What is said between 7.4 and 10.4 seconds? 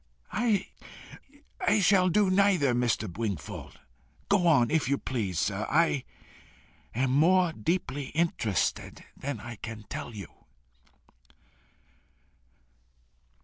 deeply interested than I can tell you."